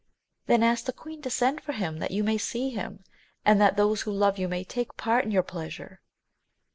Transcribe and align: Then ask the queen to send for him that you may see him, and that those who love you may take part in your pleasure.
Then 0.47 0.63
ask 0.63 0.85
the 0.85 0.93
queen 0.93 1.21
to 1.21 1.29
send 1.29 1.61
for 1.61 1.73
him 1.73 1.99
that 1.99 2.09
you 2.09 2.23
may 2.23 2.39
see 2.39 2.71
him, 2.71 3.03
and 3.45 3.61
that 3.61 3.77
those 3.77 4.01
who 4.01 4.11
love 4.11 4.39
you 4.39 4.47
may 4.47 4.63
take 4.63 4.97
part 4.97 5.25
in 5.25 5.29
your 5.31 5.43
pleasure. 5.43 6.01